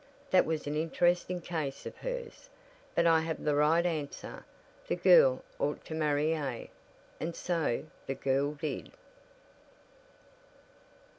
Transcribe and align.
That 0.31 0.47
was 0.47 0.65
an 0.65 0.75
interesting 0.75 1.41
case 1.41 1.85
of 1.85 1.97
hers. 1.97 2.49
But 2.95 3.05
I 3.05 3.23
gave 3.23 3.43
the 3.43 3.53
right 3.53 3.85
answer; 3.85 4.43
the 4.87 4.95
girl 4.95 5.43
ought 5.59 5.85
to 5.85 5.93
marry 5.93 6.33
A." 6.33 6.71
And 7.19 7.35
so 7.35 7.83
the 8.07 8.15
girl 8.15 8.53
did. 8.53 8.93